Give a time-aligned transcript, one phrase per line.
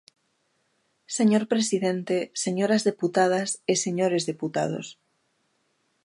[1.17, 4.87] Señor presidente, señoras deputadas e señores deputados.